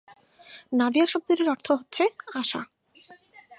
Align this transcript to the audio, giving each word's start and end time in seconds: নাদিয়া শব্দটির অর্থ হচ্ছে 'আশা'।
নাদিয়া 0.73 1.07
শব্দটির 1.07 1.49
অর্থ 1.49 1.67
হচ্ছে 1.71 2.03
'আশা'। 2.33 2.63